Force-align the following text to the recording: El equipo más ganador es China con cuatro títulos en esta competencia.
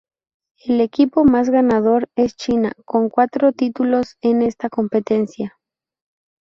El 0.65 0.81
equipo 0.81 1.25
más 1.25 1.51
ganador 1.51 2.09
es 2.15 2.35
China 2.35 2.71
con 2.85 3.07
cuatro 3.11 3.53
títulos 3.53 4.17
en 4.21 4.41
esta 4.41 4.67
competencia. 4.67 5.59